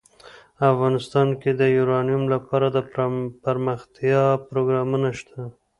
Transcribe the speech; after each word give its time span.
افغانستان 0.71 1.27
کې 1.41 1.51
د 1.59 1.61
یورانیم 1.77 2.23
لپاره 2.33 2.65
دپرمختیا 2.77 4.23
پروګرامونه 4.49 5.09
شته. 5.19 5.41